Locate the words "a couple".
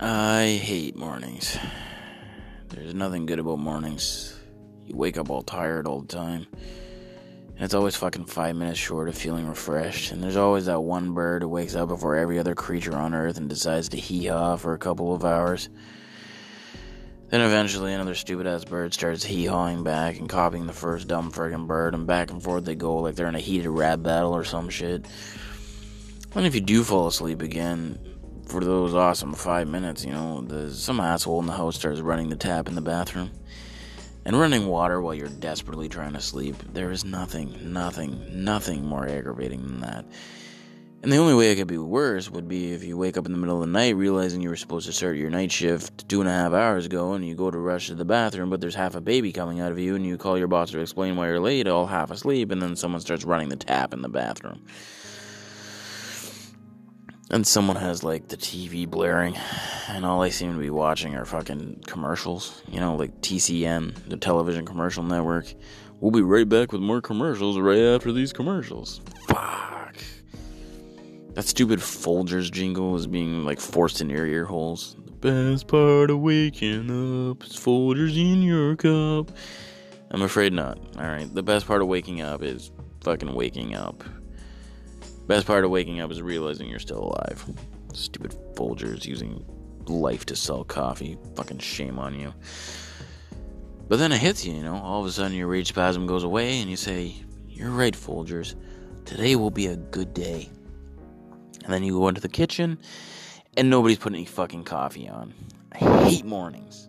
14.72-15.12